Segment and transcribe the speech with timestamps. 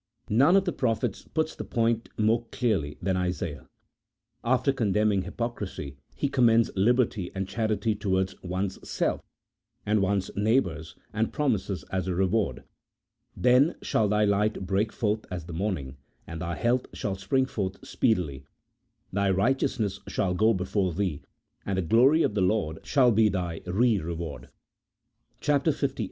[0.31, 3.67] None of the prophets puts the point more clearly than Isaiah.
[4.43, 9.21] After condemning hypocrisy, he commends liberty and charity towards one's self
[9.85, 12.63] and one's neighbours, and promises as a reward:"
[13.37, 17.87] Then shall thy light break forth as the morning, and thy health shall spring forth
[17.87, 18.43] speedily,
[19.13, 21.21] thy righteousness shall go before thee,
[21.63, 24.49] and the glory of the Lord shall be thy rereward"
[25.41, 25.99] (chap, lviii.